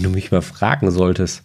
[0.00, 1.42] wenn du mich mal fragen solltest,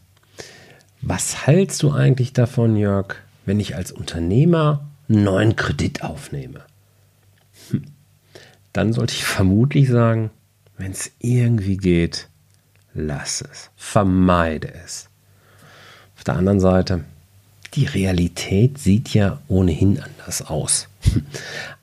[1.01, 6.61] was hältst du eigentlich davon, Jörg, wenn ich als Unternehmer einen neuen Kredit aufnehme?
[7.69, 7.83] Hm.
[8.71, 10.31] Dann sollte ich vermutlich sagen,
[10.77, 12.29] wenn es irgendwie geht,
[12.93, 15.09] lass es, vermeide es.
[16.15, 17.03] Auf der anderen Seite,
[17.73, 20.87] die Realität sieht ja ohnehin anders aus.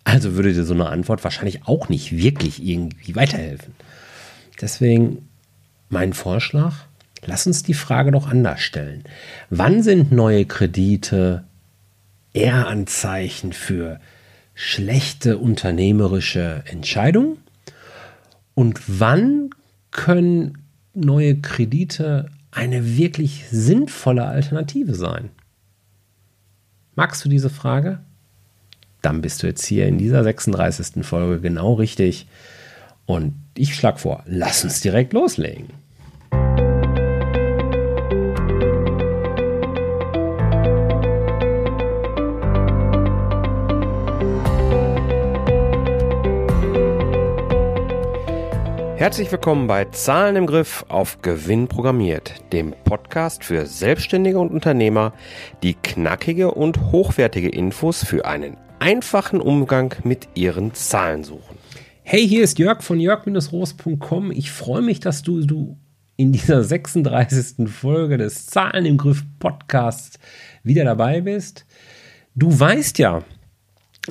[0.05, 3.73] Also würde dir so eine Antwort wahrscheinlich auch nicht wirklich irgendwie weiterhelfen.
[4.61, 5.29] Deswegen
[5.93, 6.75] mein Vorschlag,
[7.25, 9.05] lass uns die Frage doch anders stellen.
[9.51, 11.45] Wann sind neue Kredite
[12.33, 14.01] eher Anzeichen für
[14.55, 17.39] schlechte unternehmerische Entscheidungen?
[18.55, 19.51] Und wann
[19.91, 20.59] können
[20.95, 25.31] neue Kredite eine wirklich sinnvolle Alternative sein?
[26.95, 28.01] Magst du diese Frage?
[29.01, 31.05] Dann bist du jetzt hier in dieser 36.
[31.05, 32.27] Folge genau richtig.
[33.07, 35.82] Und ich schlage vor, lass uns direkt loslegen.
[49.03, 55.13] Herzlich willkommen bei Zahlen im Griff auf Gewinn programmiert, dem Podcast für Selbstständige und Unternehmer,
[55.65, 61.59] die knackige und hochwertige Infos für einen einfachen Umgang mit ihren Zahlen suchen.
[62.05, 64.31] Hey, hier ist Jörg von jörg-roos.com.
[64.31, 65.77] Ich freue mich, dass du, du
[66.15, 67.69] in dieser 36.
[67.69, 70.21] Folge des Zahlen im Griff Podcasts
[70.63, 71.67] wieder dabei bist.
[72.37, 73.25] Du weißt ja,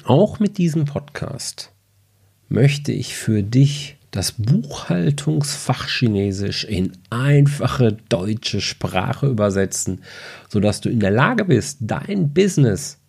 [0.04, 1.72] auch mit diesem Podcast
[2.50, 10.04] möchte ich für dich das Buchhaltungsfach Chinesisch in einfache deutsche Sprache übersetzen,
[10.50, 13.00] sodass du in der Lage bist, dein Business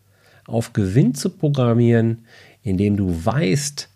[0.46, 2.24] auf Gewinn zu programmieren,
[2.62, 3.88] indem du weißt,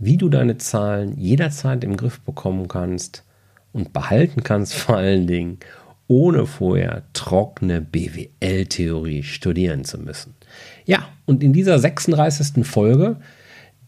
[0.00, 3.24] wie du deine Zahlen jederzeit im Griff bekommen kannst
[3.72, 5.58] und behalten kannst, vor allen Dingen,
[6.08, 10.34] ohne vorher trockene BWL-Theorie studieren zu müssen.
[10.84, 12.66] Ja, und in dieser 36.
[12.66, 13.16] Folge,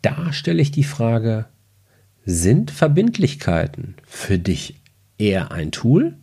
[0.00, 1.46] da stelle ich die Frage,
[2.24, 4.80] sind Verbindlichkeiten für dich
[5.18, 6.16] eher ein Tool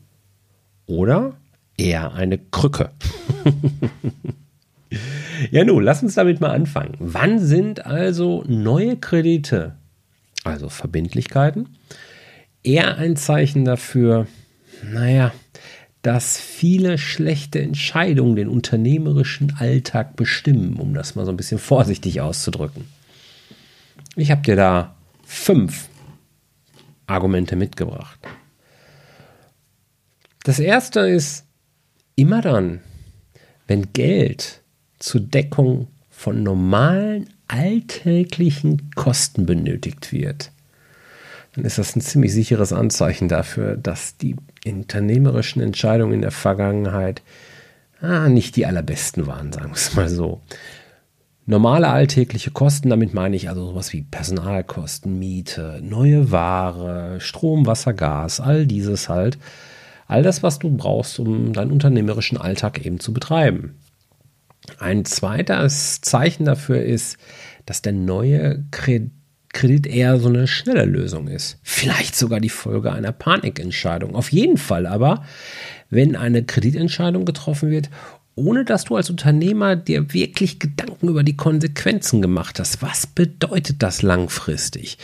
[0.85, 1.37] oder
[1.77, 2.91] eher eine Krücke?
[5.51, 6.95] ja, nun, lass uns damit mal anfangen.
[6.99, 9.75] Wann sind also neue Kredite,
[10.43, 11.69] also Verbindlichkeiten,
[12.63, 14.27] eher ein Zeichen dafür,
[14.83, 15.31] naja,
[16.01, 22.21] dass viele schlechte Entscheidungen den unternehmerischen Alltag bestimmen, um das mal so ein bisschen vorsichtig
[22.21, 22.85] auszudrücken.
[24.15, 25.90] Ich habe dir da fünf
[27.11, 28.19] Argumente mitgebracht.
[30.43, 31.45] Das erste ist
[32.15, 32.81] immer dann,
[33.67, 34.61] wenn Geld
[34.99, 40.51] zur Deckung von normalen alltäglichen Kosten benötigt wird,
[41.53, 44.35] dann ist das ein ziemlich sicheres Anzeichen dafür, dass die
[44.65, 47.21] unternehmerischen Entscheidungen in der Vergangenheit
[48.01, 50.41] ah, nicht die allerbesten waren, sagen wir es mal so.
[51.45, 57.93] Normale alltägliche Kosten, damit meine ich also sowas wie Personalkosten, Miete, neue Ware, Strom, Wasser,
[57.93, 59.37] Gas, all dieses halt.
[60.07, 63.75] All das, was du brauchst, um deinen unternehmerischen Alltag eben zu betreiben.
[64.77, 67.17] Ein zweites Zeichen dafür ist,
[67.65, 71.59] dass der neue Kredit eher so eine schnelle Lösung ist.
[71.63, 74.15] Vielleicht sogar die Folge einer Panikentscheidung.
[74.15, 75.23] Auf jeden Fall aber,
[75.89, 77.89] wenn eine Kreditentscheidung getroffen wird
[78.45, 82.81] ohne dass du als Unternehmer dir wirklich Gedanken über die Konsequenzen gemacht hast.
[82.81, 84.97] Was bedeutet das langfristig?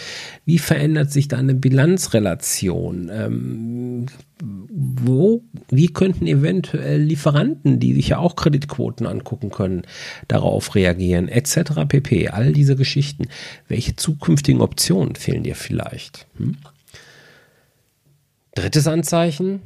[0.45, 3.09] Wie verändert sich deine Bilanzrelation?
[3.13, 4.05] Ähm,
[4.39, 9.83] wo, wie könnten eventuell Lieferanten, die sich ja auch Kreditquoten angucken können,
[10.27, 11.85] darauf reagieren, etc.
[11.87, 12.29] pp.
[12.29, 13.27] All diese Geschichten.
[13.67, 16.27] Welche zukünftigen Optionen fehlen dir vielleicht?
[16.37, 16.57] Hm?
[18.55, 19.61] Drittes Anzeichen,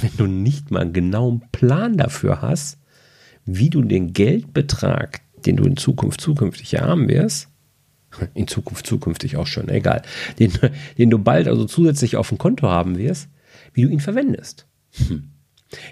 [0.00, 2.78] wenn du nicht mal einen genauen Plan dafür hast,
[3.44, 7.48] wie du den Geldbetrag, den du in Zukunft zukünftig haben wirst,
[8.34, 10.02] in Zukunft zukünftig auch schon, egal,
[10.38, 10.52] den,
[10.98, 13.28] den du bald also zusätzlich auf dem Konto haben wirst,
[13.72, 14.66] wie du ihn verwendest.
[14.92, 15.30] Hm.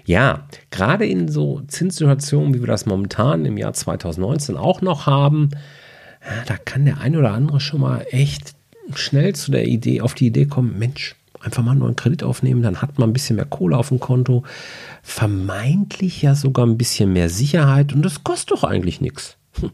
[0.05, 5.51] Ja, gerade in so Zinssituationen, wie wir das momentan im Jahr 2019 auch noch haben,
[6.47, 8.55] da kann der eine oder andere schon mal echt
[8.93, 12.61] schnell zu der Idee, auf die Idee kommen, Mensch, einfach mal nur einen Kredit aufnehmen,
[12.61, 14.43] dann hat man ein bisschen mehr Kohle auf dem Konto,
[15.01, 19.37] vermeintlich ja sogar ein bisschen mehr Sicherheit und das kostet doch eigentlich nichts.
[19.59, 19.71] Hm.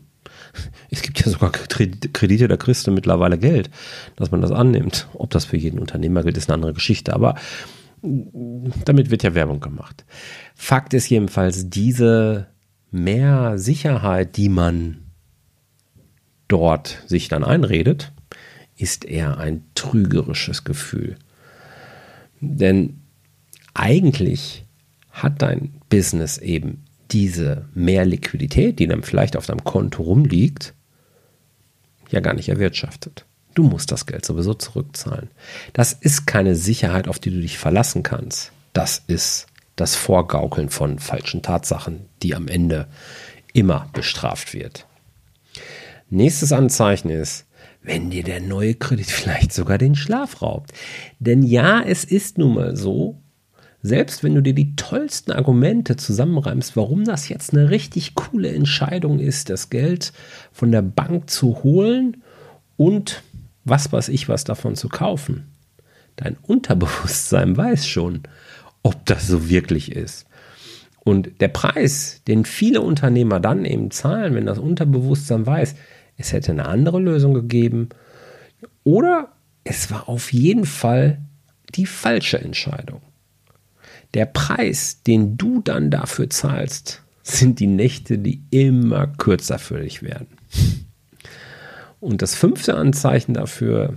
[0.89, 3.69] Es gibt ja sogar Kredite, kriegst du mittlerweile Geld,
[4.15, 5.07] dass man das annimmt.
[5.13, 7.35] Ob das für jeden Unternehmer gilt, ist eine andere Geschichte, aber
[8.01, 10.05] damit wird ja Werbung gemacht.
[10.53, 12.47] Fakt ist jedenfalls, diese
[12.91, 15.05] mehr Sicherheit, die man
[16.47, 18.11] dort sich dann einredet,
[18.77, 21.17] ist eher ein trügerisches Gefühl.
[22.45, 23.01] Denn
[23.73, 24.65] eigentlich
[25.11, 30.73] hat dein Business eben diese mehr Liquidität, die dann vielleicht auf deinem Konto rumliegt,
[32.09, 33.25] ja gar nicht erwirtschaftet.
[33.53, 35.29] Du musst das Geld sowieso zurückzahlen.
[35.73, 38.51] Das ist keine Sicherheit, auf die du dich verlassen kannst.
[38.73, 42.87] Das ist das Vorgaukeln von falschen Tatsachen, die am Ende
[43.53, 44.85] immer bestraft wird.
[46.09, 47.44] Nächstes Anzeichen ist,
[47.85, 50.71] wenn dir der neue Kredit vielleicht sogar den Schlaf raubt.
[51.19, 53.21] Denn ja, es ist nun mal so,
[53.81, 59.19] selbst wenn du dir die tollsten Argumente zusammenreimst, warum das jetzt eine richtig coole Entscheidung
[59.19, 60.11] ist, das Geld
[60.51, 62.23] von der Bank zu holen
[62.77, 63.21] und
[63.63, 65.51] was weiß ich was davon zu kaufen.
[66.15, 68.23] Dein Unterbewusstsein weiß schon,
[68.81, 70.25] ob das so wirklich ist.
[71.03, 75.75] Und der Preis, den viele Unternehmer dann eben zahlen, wenn das Unterbewusstsein weiß,
[76.17, 77.89] es hätte eine andere Lösung gegeben
[78.83, 79.31] oder
[79.63, 81.19] es war auf jeden Fall
[81.75, 83.01] die falsche Entscheidung.
[84.13, 90.03] Der Preis, den du dann dafür zahlst, sind die Nächte, die immer kürzer für dich
[90.03, 90.27] werden.
[91.99, 93.95] Und das fünfte Anzeichen dafür,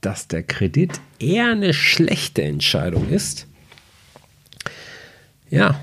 [0.00, 3.48] dass der Kredit eher eine schlechte Entscheidung ist,
[5.50, 5.80] ja,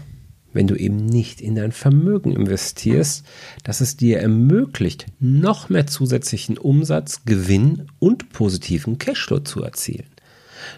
[0.54, 3.26] wenn du eben nicht in dein Vermögen investierst,
[3.64, 10.10] das es dir ermöglicht, noch mehr zusätzlichen Umsatz, Gewinn und positiven Cashflow zu erzielen.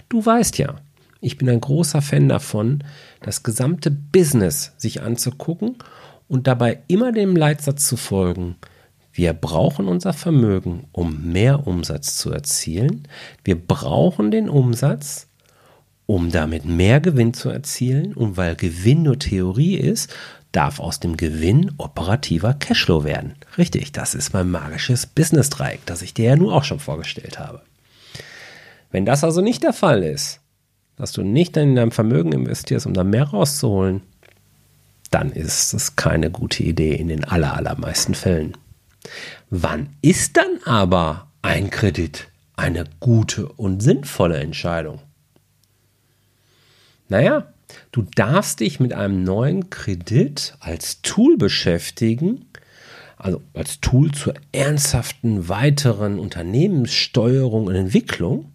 [0.09, 0.75] Du weißt ja,
[1.21, 2.83] ich bin ein großer Fan davon,
[3.21, 5.77] das gesamte Business sich anzugucken
[6.27, 8.55] und dabei immer dem Leitsatz zu folgen,
[9.15, 13.07] wir brauchen unser Vermögen, um mehr Umsatz zu erzielen.
[13.45, 15.29] Wir brauchen den Umsatz,
[16.05, 18.13] um damit mehr Gewinn zu erzielen.
[18.13, 20.13] Und weil Gewinn nur Theorie ist,
[20.51, 23.35] darf aus dem Gewinn operativer Cashflow werden.
[23.57, 27.61] Richtig, das ist mein magisches Business-Dreieck, das ich dir ja nun auch schon vorgestellt habe.
[28.91, 30.39] Wenn das also nicht der Fall ist,
[30.95, 34.01] dass du nicht in dein Vermögen investierst, um da mehr rauszuholen,
[35.11, 38.55] dann ist es keine gute Idee in den allermeisten Fällen.
[39.49, 44.99] Wann ist dann aber ein Kredit eine gute und sinnvolle Entscheidung?
[47.07, 47.47] Naja,
[47.91, 52.45] du darfst dich mit einem neuen Kredit als Tool beschäftigen,
[53.17, 58.51] also als Tool zur ernsthaften weiteren Unternehmenssteuerung und Entwicklung,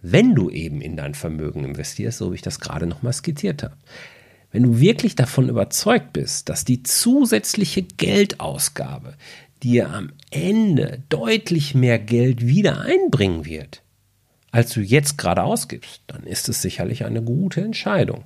[0.00, 3.76] wenn du eben in dein Vermögen investierst, so wie ich das gerade nochmal skizziert habe.
[4.52, 9.14] Wenn du wirklich davon überzeugt bist, dass die zusätzliche Geldausgabe
[9.62, 13.82] dir am Ende deutlich mehr Geld wieder einbringen wird,
[14.50, 18.24] als du jetzt gerade ausgibst, dann ist es sicherlich eine gute Entscheidung.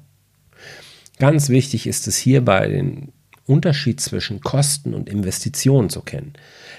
[1.19, 3.12] Ganz wichtig ist es hierbei, den
[3.44, 6.34] Unterschied zwischen Kosten und Investitionen zu kennen.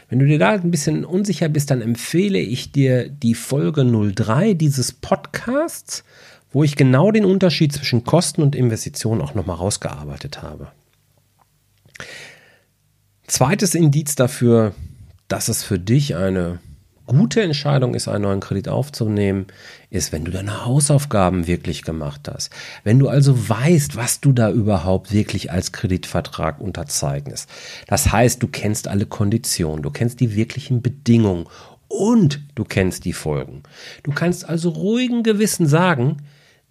[0.09, 4.53] Wenn du dir da ein bisschen unsicher bist, dann empfehle ich dir die Folge 03
[4.53, 6.03] dieses Podcasts,
[6.51, 10.71] wo ich genau den Unterschied zwischen Kosten und Investitionen auch nochmal rausgearbeitet habe.
[13.27, 14.73] Zweites Indiz dafür,
[15.27, 16.59] dass es für dich eine
[17.05, 19.47] gute Entscheidung ist, einen neuen Kredit aufzunehmen,
[19.89, 22.51] ist, wenn du deine Hausaufgaben wirklich gemacht hast.
[22.83, 27.49] Wenn du also weißt, was du da überhaupt wirklich als Kreditvertrag unterzeichnest.
[27.87, 31.47] Das heißt, du kennst alle Konditionen, du kennst die wirklichen Bedingungen
[31.87, 33.63] und du kennst die Folgen.
[34.03, 36.17] Du kannst also ruhigen Gewissen sagen,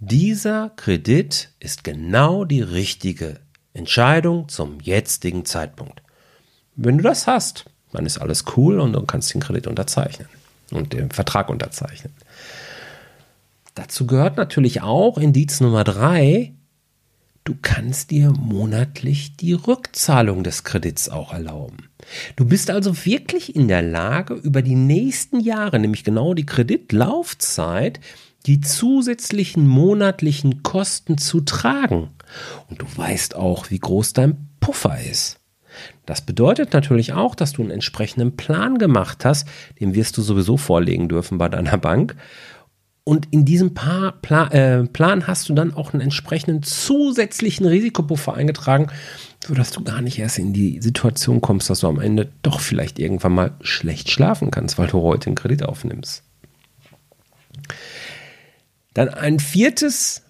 [0.00, 3.38] dieser Kredit ist genau die richtige
[3.72, 6.02] Entscheidung zum jetzigen Zeitpunkt.
[6.74, 10.28] Wenn du das hast, dann ist alles cool und du kannst den Kredit unterzeichnen
[10.70, 12.12] und den Vertrag unterzeichnen.
[13.74, 16.52] Dazu gehört natürlich auch Indiz Nummer drei,
[17.44, 21.88] du kannst dir monatlich die Rückzahlung des Kredits auch erlauben.
[22.36, 28.00] Du bist also wirklich in der Lage, über die nächsten Jahre, nämlich genau die Kreditlaufzeit,
[28.46, 32.10] die zusätzlichen monatlichen Kosten zu tragen.
[32.68, 35.38] Und du weißt auch, wie groß dein Puffer ist.
[36.06, 39.48] Das bedeutet natürlich auch, dass du einen entsprechenden Plan gemacht hast,
[39.80, 42.16] den wirst du sowieso vorlegen dürfen bei deiner Bank.
[43.04, 44.12] Und in diesem Plan,
[44.52, 48.88] äh, Plan hast du dann auch einen entsprechenden zusätzlichen Risikopuffer eingetragen,
[49.44, 53.00] sodass du gar nicht erst in die Situation kommst, dass du am Ende doch vielleicht
[53.00, 56.22] irgendwann mal schlecht schlafen kannst, weil du heute einen Kredit aufnimmst.
[58.94, 60.22] Dann ein viertes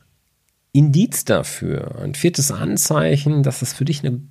[0.72, 4.22] Indiz dafür, ein viertes Anzeichen, dass es für dich eine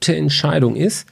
[0.00, 1.06] gute Entscheidung ist,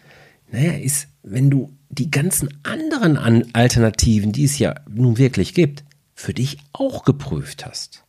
[0.50, 6.32] naja, ist, wenn du die ganzen anderen Alternativen, die es ja nun wirklich gibt, für
[6.32, 8.04] dich auch geprüft hast.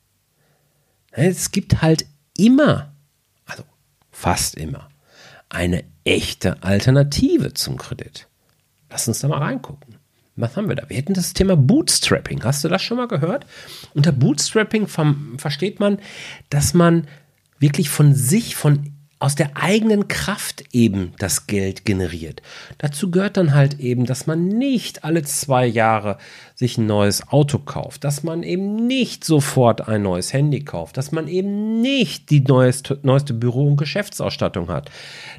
[1.11, 2.05] Es gibt halt
[2.37, 2.93] immer,
[3.45, 3.63] also
[4.09, 4.87] fast immer,
[5.49, 8.29] eine echte Alternative zum Kredit.
[8.89, 9.95] Lass uns da mal reingucken.
[10.37, 10.89] Was haben wir da?
[10.89, 12.41] Wir hätten das Thema Bootstrapping.
[12.45, 13.45] Hast du das schon mal gehört?
[13.93, 15.99] Unter Bootstrapping versteht man,
[16.49, 17.05] dass man
[17.59, 22.41] wirklich von sich, von aus der eigenen Kraft eben das Geld generiert.
[22.77, 26.17] Dazu gehört dann halt eben, dass man nicht alle zwei Jahre
[26.55, 31.11] sich ein neues Auto kauft, dass man eben nicht sofort ein neues Handy kauft, dass
[31.11, 34.89] man eben nicht die neueste, neueste Büro- und Geschäftsausstattung hat,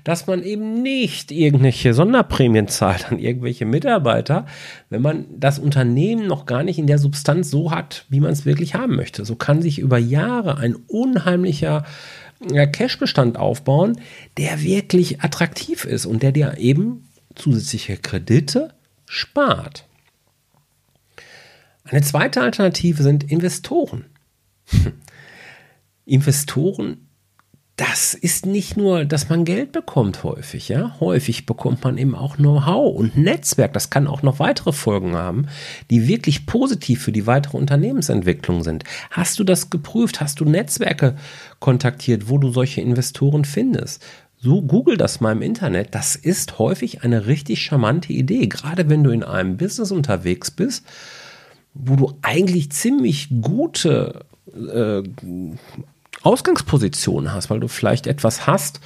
[0.05, 4.45] dass man eben nicht irgendwelche Sonderprämien zahlt an irgendwelche Mitarbeiter,
[4.91, 8.45] wenn man das Unternehmen noch gar nicht in der Substanz so hat, wie man es
[8.45, 9.25] wirklich haben möchte.
[9.25, 11.85] So kann sich über Jahre ein unheimlicher
[12.41, 14.01] Cash-Bestand aufbauen,
[14.37, 18.75] der wirklich attraktiv ist und der dir eben zusätzliche Kredite
[19.07, 19.87] spart.
[21.85, 24.07] Eine zweite Alternative sind Investoren.
[26.05, 27.09] Investoren
[27.81, 31.01] das ist nicht nur, dass man Geld bekommt häufig, ja.
[31.01, 33.73] Häufig bekommt man eben auch Know-how und Netzwerk.
[33.73, 35.47] Das kann auch noch weitere Folgen haben,
[35.89, 38.85] die wirklich positiv für die weitere Unternehmensentwicklung sind.
[39.11, 40.21] Hast du das geprüft?
[40.21, 41.17] Hast du Netzwerke
[41.59, 44.05] kontaktiert, wo du solche Investoren findest?
[44.37, 45.95] So google das mal im Internet.
[45.95, 50.85] Das ist häufig eine richtig charmante Idee, gerade wenn du in einem Business unterwegs bist,
[51.73, 55.03] wo du eigentlich ziemlich gute äh,
[56.23, 58.81] Ausgangsposition hast, weil du vielleicht etwas hast,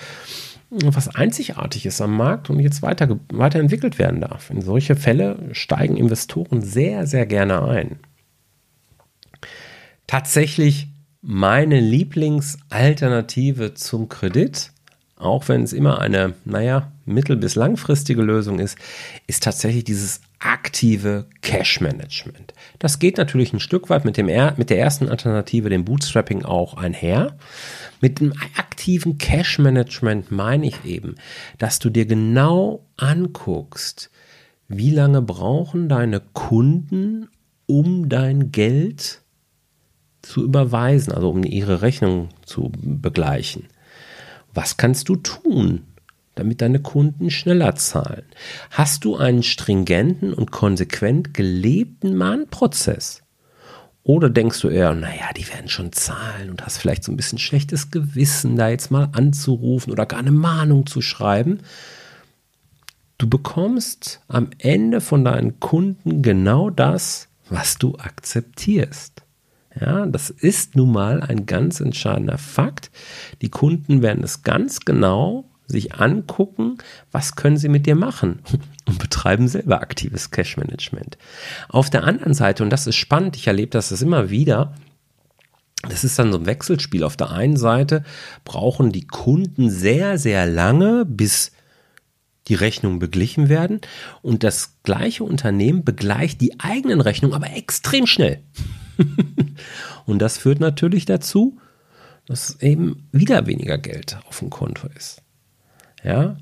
[0.70, 4.50] was einzigartig ist am Markt und jetzt weiter, weiterentwickelt werden darf.
[4.50, 8.00] In solche Fälle steigen Investoren sehr, sehr gerne ein.
[10.06, 10.88] Tatsächlich
[11.22, 14.72] meine Lieblingsalternative zum Kredit,
[15.16, 18.78] auch wenn es immer eine, naja, mittel- bis langfristige Lösung ist,
[19.26, 22.52] ist tatsächlich dieses aktive Cash Management.
[22.78, 26.74] Das geht natürlich ein Stück weit mit, dem mit der ersten Alternative, dem Bootstrapping, auch
[26.74, 27.36] einher.
[28.00, 31.14] Mit dem aktiven Cash Management meine ich eben,
[31.58, 34.10] dass du dir genau anguckst,
[34.68, 37.28] wie lange brauchen deine Kunden,
[37.66, 39.22] um dein Geld
[40.22, 43.68] zu überweisen, also um ihre Rechnung zu begleichen.
[44.52, 45.82] Was kannst du tun,
[46.34, 48.24] damit deine Kunden schneller zahlen?
[48.70, 53.22] Hast du einen stringenten und konsequent gelebten Mahnprozess?
[54.02, 57.38] Oder denkst du eher, naja, die werden schon zahlen und hast vielleicht so ein bisschen
[57.38, 61.60] schlechtes Gewissen, da jetzt mal anzurufen oder gar eine Mahnung zu schreiben?
[63.16, 69.22] Du bekommst am Ende von deinen Kunden genau das, was du akzeptierst.
[69.80, 72.90] Ja, das ist nun mal ein ganz entscheidender Fakt.
[73.42, 76.78] Die Kunden werden es ganz genau sich angucken,
[77.10, 78.40] was können sie mit dir machen
[78.86, 81.18] und betreiben selber aktives Cash Management.
[81.68, 84.74] Auf der anderen Seite, und das ist spannend, ich erlebe das, immer wieder,
[85.88, 87.04] das ist dann so ein Wechselspiel.
[87.04, 88.04] Auf der einen Seite
[88.44, 91.52] brauchen die Kunden sehr, sehr lange, bis
[92.48, 93.80] die Rechnungen beglichen werden.
[94.22, 98.40] Und das gleiche Unternehmen begleicht die eigenen Rechnungen aber extrem schnell.
[100.06, 101.58] und das führt natürlich dazu,
[102.26, 105.23] dass eben wieder weniger Geld auf dem Konto ist
[106.04, 106.36] ja,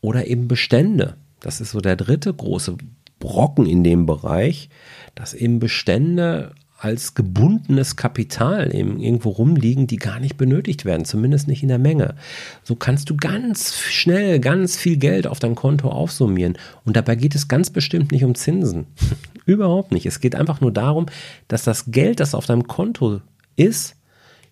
[0.00, 1.16] oder eben Bestände.
[1.40, 2.76] Das ist so der dritte große
[3.18, 4.68] Brocken in dem Bereich,
[5.14, 6.52] dass eben Bestände
[6.84, 11.78] als gebundenes Kapital eben irgendwo rumliegen, die gar nicht benötigt werden, zumindest nicht in der
[11.78, 12.14] Menge.
[12.62, 16.58] So kannst du ganz schnell ganz viel Geld auf dein Konto aufsummieren.
[16.84, 18.86] Und dabei geht es ganz bestimmt nicht um Zinsen.
[19.46, 20.04] Überhaupt nicht.
[20.04, 21.06] Es geht einfach nur darum,
[21.48, 23.22] dass das Geld, das auf deinem Konto
[23.56, 23.96] ist,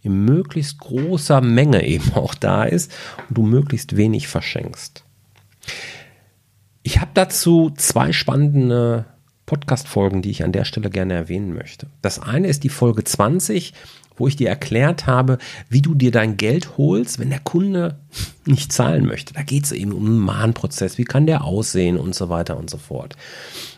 [0.03, 2.93] in möglichst großer Menge eben auch da ist
[3.29, 5.05] und du möglichst wenig verschenkst.
[6.83, 9.07] Ich habe dazu zwei spannende
[9.47, 11.87] Podcast-Folgen, die ich an der Stelle gerne erwähnen möchte.
[12.01, 13.75] Das eine ist die Folge 20,
[14.17, 15.39] wo ich dir erklärt habe,
[15.69, 17.99] wie du dir dein Geld holst, wenn der Kunde
[18.45, 19.35] nicht zahlen möchte.
[19.35, 22.71] Da geht es eben um einen Mahnprozess, wie kann der aussehen und so weiter und
[22.71, 23.17] so fort.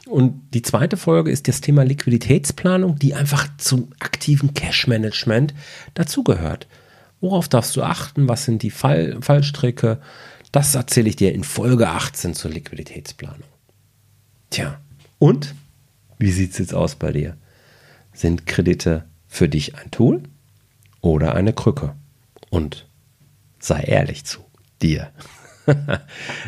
[0.06, 5.54] Und die zweite Folge ist das Thema Liquiditätsplanung, die einfach zum aktiven Cash-Management
[5.94, 6.66] dazugehört.
[7.20, 8.28] Worauf darfst du achten?
[8.28, 10.00] Was sind die Fall Fallstricke?
[10.52, 13.48] Das erzähle ich dir in Folge 18 zur Liquiditätsplanung.
[14.50, 14.78] Tja,
[15.18, 15.54] und
[16.18, 17.36] wie sieht es jetzt aus bei dir?
[18.12, 20.22] Sind Kredite für dich ein Tool
[21.00, 21.94] oder eine Krücke?
[22.50, 22.86] Und
[23.58, 24.40] sei ehrlich zu
[24.80, 25.08] dir.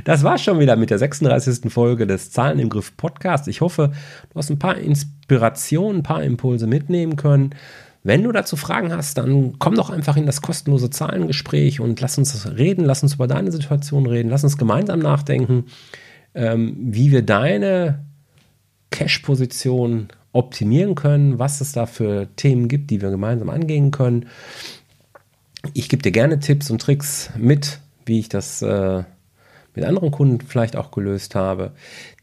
[0.05, 1.73] Das war schon wieder mit der 36.
[1.73, 3.49] Folge des Zahlen im Griff Podcast.
[3.49, 3.93] Ich hoffe,
[4.29, 7.55] du hast ein paar Inspirationen, ein paar Impulse mitnehmen können.
[8.03, 12.19] Wenn du dazu Fragen hast, dann komm doch einfach in das kostenlose Zahlengespräch und lass
[12.19, 15.65] uns reden, lass uns über deine Situation reden, lass uns gemeinsam nachdenken,
[16.35, 18.05] ähm, wie wir deine
[18.91, 24.27] Cash-Position optimieren können, was es da für Themen gibt, die wir gemeinsam angehen können.
[25.75, 29.03] Ich gebe dir gerne Tipps und Tricks mit, wie ich das äh,
[29.75, 31.73] mit anderen Kunden vielleicht auch gelöst habe.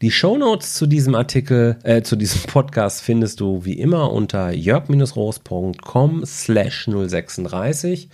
[0.02, 6.24] Die Shownotes zu diesem Artikel, äh, zu diesem Podcast findest du wie immer unter jörg-roos.com
[6.24, 8.08] slash 036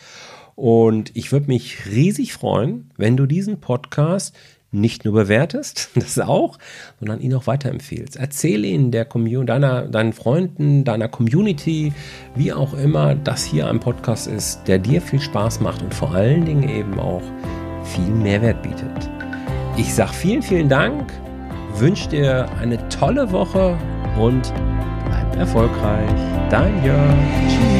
[0.57, 4.37] und ich würde mich riesig freuen, wenn du diesen Podcast
[4.72, 6.58] nicht nur bewertest, das auch,
[6.98, 8.16] sondern ihn auch weiterempfehlst.
[8.16, 11.92] Erzähle ihn der Community, deiner, deinen Freunden, deiner Community,
[12.34, 16.12] wie auch immer, dass hier ein Podcast ist, der dir viel Spaß macht und vor
[16.12, 17.22] allen Dingen eben auch
[17.84, 19.10] viel Mehrwert bietet.
[19.76, 21.12] Ich sage vielen, vielen Dank,
[21.76, 23.78] wünsche dir eine tolle Woche
[24.18, 24.52] und
[25.06, 26.10] bleib erfolgreich.
[26.50, 27.14] Dein Jörg.
[27.48, 27.79] Tschüss.